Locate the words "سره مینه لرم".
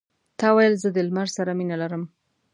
1.37-2.03